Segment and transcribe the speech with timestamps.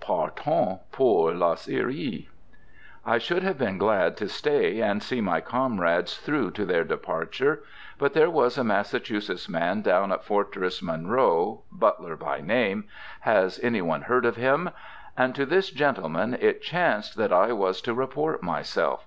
[0.00, 2.28] "PARTANT POUR LA SYRIE."
[3.06, 7.62] I should have been glad to stay and see my comrades through to their departure;
[7.96, 12.88] but there was a Massachusetts man down at Fortress Monroe, Butler by name,
[13.20, 14.70] has any one heard of him?
[15.16, 19.06] and to this gentleman it chanced that I was to report myself.